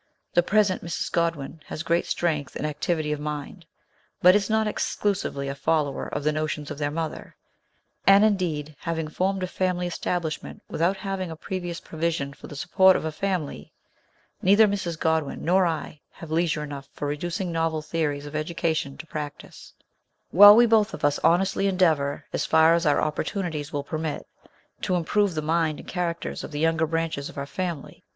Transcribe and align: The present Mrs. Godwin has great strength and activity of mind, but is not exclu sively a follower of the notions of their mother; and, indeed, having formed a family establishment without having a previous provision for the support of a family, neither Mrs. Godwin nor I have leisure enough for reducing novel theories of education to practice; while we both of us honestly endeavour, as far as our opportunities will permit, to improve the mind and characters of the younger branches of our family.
The 0.33 0.41
present 0.41 0.83
Mrs. 0.83 1.11
Godwin 1.11 1.59
has 1.67 1.83
great 1.83 2.07
strength 2.07 2.55
and 2.55 2.65
activity 2.65 3.11
of 3.11 3.19
mind, 3.19 3.67
but 4.19 4.35
is 4.35 4.49
not 4.49 4.65
exclu 4.65 5.15
sively 5.15 5.47
a 5.47 5.53
follower 5.53 6.07
of 6.07 6.23
the 6.23 6.31
notions 6.31 6.71
of 6.71 6.79
their 6.79 6.89
mother; 6.89 7.35
and, 8.07 8.25
indeed, 8.25 8.75
having 8.79 9.07
formed 9.09 9.43
a 9.43 9.47
family 9.47 9.85
establishment 9.85 10.63
without 10.67 10.97
having 10.97 11.29
a 11.29 11.35
previous 11.35 11.79
provision 11.79 12.33
for 12.33 12.47
the 12.47 12.55
support 12.55 12.95
of 12.95 13.05
a 13.05 13.11
family, 13.11 13.71
neither 14.41 14.67
Mrs. 14.67 14.97
Godwin 14.97 15.45
nor 15.45 15.67
I 15.67 16.01
have 16.13 16.31
leisure 16.31 16.63
enough 16.63 16.89
for 16.93 17.07
reducing 17.07 17.51
novel 17.51 17.83
theories 17.83 18.25
of 18.25 18.35
education 18.35 18.97
to 18.97 19.05
practice; 19.05 19.71
while 20.31 20.55
we 20.55 20.65
both 20.65 20.95
of 20.95 21.05
us 21.05 21.19
honestly 21.19 21.67
endeavour, 21.67 22.25
as 22.33 22.43
far 22.47 22.73
as 22.73 22.87
our 22.87 22.99
opportunities 22.99 23.71
will 23.71 23.83
permit, 23.83 24.25
to 24.81 24.95
improve 24.95 25.35
the 25.35 25.43
mind 25.43 25.77
and 25.79 25.87
characters 25.87 26.43
of 26.43 26.49
the 26.49 26.59
younger 26.59 26.87
branches 26.87 27.29
of 27.29 27.37
our 27.37 27.45
family. 27.45 28.03